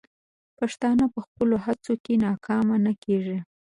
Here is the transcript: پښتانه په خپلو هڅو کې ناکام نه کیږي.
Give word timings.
پښتانه 0.59 1.05
په 1.13 1.19
خپلو 1.25 1.55
هڅو 1.65 1.93
کې 2.03 2.13
ناکام 2.25 2.67
نه 2.85 2.93
کیږي. 3.03 3.39